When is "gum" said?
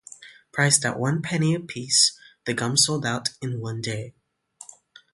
2.55-2.75